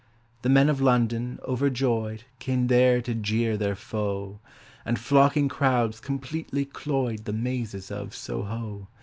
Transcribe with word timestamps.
The 0.41 0.49
Men 0.49 0.67
of 0.67 0.81
London, 0.81 1.37
overjoyed, 1.47 2.23
Came 2.39 2.65
there 2.65 3.03
to 3.03 3.13
jeer 3.13 3.55
their 3.55 3.75
foe 3.75 4.39
And 4.83 4.97
flocking 4.97 5.47
crowds 5.47 5.99
completely 5.99 6.65
cloyed 6.65 7.25
The 7.25 7.33
mazes 7.33 7.91
of 7.91 8.15
Soho. 8.15 8.87